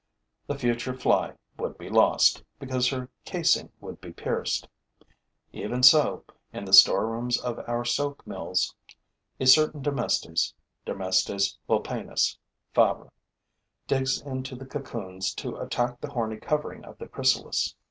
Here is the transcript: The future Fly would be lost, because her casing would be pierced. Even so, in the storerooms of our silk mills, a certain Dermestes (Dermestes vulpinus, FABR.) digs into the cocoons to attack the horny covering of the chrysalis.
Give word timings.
The 0.47 0.57
future 0.57 0.95
Fly 0.97 1.33
would 1.59 1.77
be 1.77 1.87
lost, 1.87 2.41
because 2.57 2.87
her 2.87 3.09
casing 3.23 3.71
would 3.79 4.01
be 4.01 4.11
pierced. 4.11 4.67
Even 5.53 5.83
so, 5.83 6.25
in 6.51 6.65
the 6.65 6.73
storerooms 6.73 7.39
of 7.39 7.59
our 7.69 7.85
silk 7.85 8.25
mills, 8.25 8.73
a 9.39 9.45
certain 9.45 9.83
Dermestes 9.83 10.55
(Dermestes 10.87 11.55
vulpinus, 11.69 12.39
FABR.) 12.73 13.11
digs 13.85 14.19
into 14.19 14.55
the 14.55 14.65
cocoons 14.65 15.35
to 15.35 15.55
attack 15.57 16.01
the 16.01 16.09
horny 16.09 16.37
covering 16.37 16.83
of 16.83 16.97
the 16.97 17.07
chrysalis. 17.07 17.75